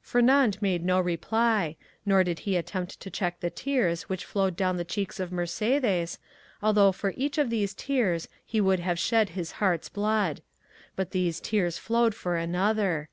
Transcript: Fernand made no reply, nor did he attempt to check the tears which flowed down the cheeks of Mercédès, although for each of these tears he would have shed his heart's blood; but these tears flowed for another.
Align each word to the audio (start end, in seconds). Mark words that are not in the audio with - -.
Fernand 0.00 0.62
made 0.62 0.84
no 0.84 1.00
reply, 1.00 1.74
nor 2.06 2.22
did 2.22 2.38
he 2.46 2.54
attempt 2.56 3.00
to 3.00 3.10
check 3.10 3.40
the 3.40 3.50
tears 3.50 4.02
which 4.02 4.24
flowed 4.24 4.54
down 4.54 4.76
the 4.76 4.84
cheeks 4.84 5.18
of 5.18 5.30
Mercédès, 5.30 6.18
although 6.62 6.92
for 6.92 7.12
each 7.16 7.36
of 7.36 7.50
these 7.50 7.74
tears 7.74 8.28
he 8.46 8.60
would 8.60 8.78
have 8.78 8.96
shed 8.96 9.30
his 9.30 9.50
heart's 9.58 9.88
blood; 9.88 10.40
but 10.94 11.10
these 11.10 11.40
tears 11.40 11.78
flowed 11.78 12.14
for 12.14 12.36
another. 12.36 13.08